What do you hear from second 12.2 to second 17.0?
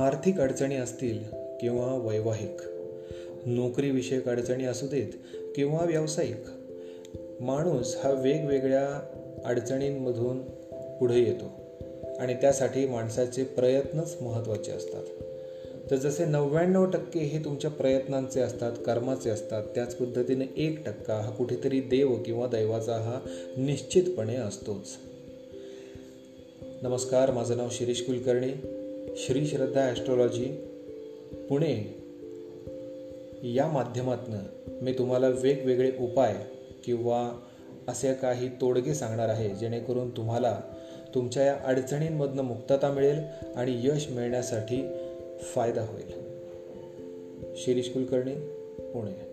त्यासाठी माणसाचे प्रयत्नच महत्त्वाचे असतात. तर जसे नव्याण्णव